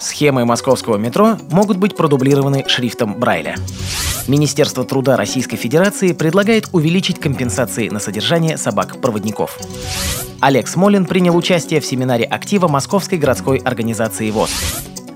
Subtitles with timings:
[0.00, 3.56] Схемы московского метро могут быть продублированы шрифтом Брайля.
[4.26, 9.58] Министерство труда Российской Федерации предлагает увеличить компенсации на содержание собак-проводников.
[10.40, 14.50] Олег Смолин принял участие в семинаре актива Московской городской организации ВОЗ.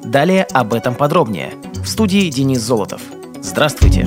[0.05, 1.55] Далее об этом подробнее.
[1.83, 3.01] В студии Денис Золотов.
[3.41, 4.07] Здравствуйте.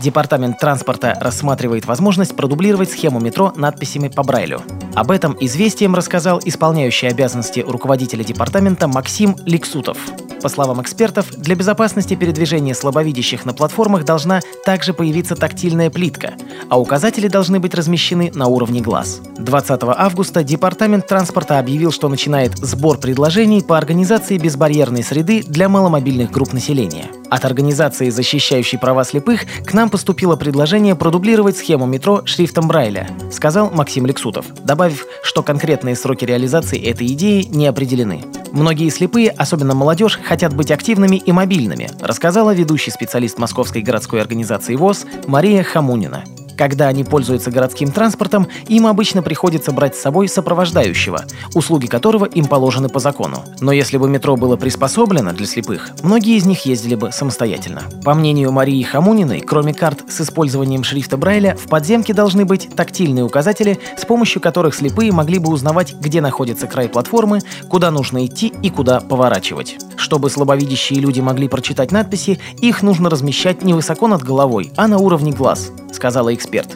[0.00, 4.62] Департамент транспорта рассматривает возможность продублировать схему метро надписями по Брайлю.
[4.94, 9.98] Об этом известием рассказал исполняющий обязанности руководителя департамента Максим Ликсутов.
[10.40, 16.34] По словам экспертов, для безопасности передвижения слабовидящих на платформах должна также появиться тактильная плитка,
[16.68, 19.20] а указатели должны быть размещены на уровне глаз.
[19.38, 26.30] 20 августа Департамент транспорта объявил, что начинает сбор предложений по организации безбарьерной среды для маломобильных
[26.30, 27.06] групп населения.
[27.30, 33.70] От организации, защищающей права слепых, к нам поступило предложение продублировать схему метро шрифтом Брайля, сказал
[33.70, 38.24] Максим Лексутов, добавив, что конкретные сроки реализации этой идеи не определены.
[38.52, 44.76] Многие слепые, особенно молодежь, хотят быть активными и мобильными, рассказала ведущий специалист Московской городской организации
[44.76, 46.24] ВОЗ Мария Хамунина.
[46.58, 52.46] Когда они пользуются городским транспортом, им обычно приходится брать с собой сопровождающего, услуги которого им
[52.46, 53.44] положены по закону.
[53.60, 57.82] Но если бы метро было приспособлено для слепых, многие из них ездили бы самостоятельно.
[58.04, 63.24] По мнению Марии Хамуниной, кроме карт с использованием шрифта Брайля, в подземке должны быть тактильные
[63.24, 68.52] указатели, с помощью которых слепые могли бы узнавать, где находится край платформы, куда нужно идти
[68.62, 69.76] и куда поворачивать.
[69.96, 74.98] Чтобы слабовидящие люди могли прочитать надписи, их нужно размещать не высоко над головой, а на
[74.98, 76.74] уровне глаз, сказала эксперт эксперт.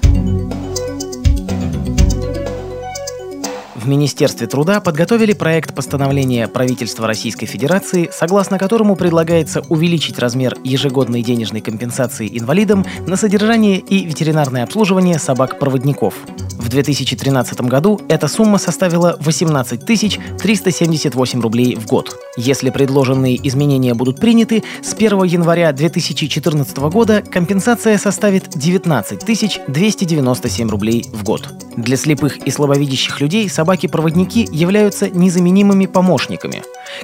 [3.75, 11.23] В Министерстве труда подготовили проект постановления правительства Российской Федерации, согласно которому предлагается увеличить размер ежегодной
[11.23, 16.15] денежной компенсации инвалидам на содержание и ветеринарное обслуживание собак-проводников.
[16.59, 22.17] В 2013 году эта сумма составила 18 378 рублей в год.
[22.37, 29.23] Если предложенные изменения будут приняты, с 1 января 2014 года компенсация составит 19
[29.69, 31.47] 297 рублей в год.
[31.77, 36.63] Для слепых и слабовидящих людей собаки-проводники являются незаменимыми помощниками.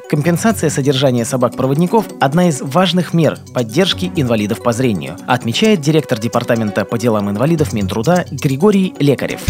[0.08, 6.98] Компенсация содержания собак-проводников– одна из важных мер поддержки инвалидов по зрению, отмечает директор Департамента по
[6.98, 9.42] делам инвалидов Минтруда Григорий Лекарев.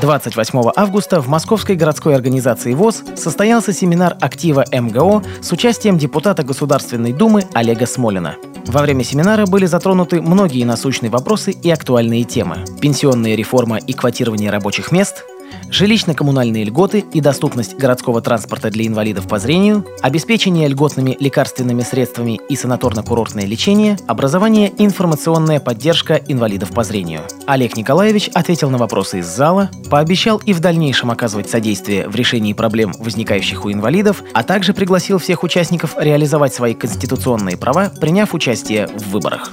[0.00, 7.12] 28 августа в Московской городской организации ВОЗ состоялся семинар актива МГО с участием депутата Государственной
[7.12, 8.36] Думы Олега Смолина.
[8.66, 12.64] Во время семинара были затронуты многие насущные вопросы и актуальные темы.
[12.80, 15.24] Пенсионная реформа и квотирование рабочих мест–
[15.70, 22.54] жилищно-коммунальные льготы и доступность городского транспорта для инвалидов по зрению, обеспечение льготными лекарственными средствами и
[22.54, 27.22] санаторно-курортное лечение, образование и информационная поддержка инвалидов по зрению.
[27.46, 32.52] Олег Николаевич ответил на вопросы из зала, пообещал и в дальнейшем оказывать содействие в решении
[32.52, 38.86] проблем, возникающих у инвалидов, а также пригласил всех участников реализовать свои конституционные права, приняв участие
[38.88, 39.52] в выборах.